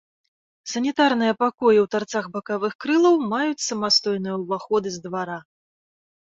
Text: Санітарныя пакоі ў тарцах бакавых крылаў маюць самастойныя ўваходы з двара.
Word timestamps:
Санітарныя 0.71 1.33
пакоі 1.41 1.77
ў 1.81 1.83
тарцах 1.95 2.25
бакавых 2.37 2.73
крылаў 2.85 3.15
маюць 3.35 3.65
самастойныя 3.69 4.35
ўваходы 4.41 4.89
з 4.97 5.05
двара. 5.07 5.37